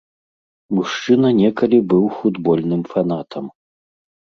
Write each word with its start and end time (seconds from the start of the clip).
Мужчына 0.75 1.29
некалі 1.41 1.79
быў 1.93 2.03
футбольным 2.17 2.81
фанатам. 2.97 3.45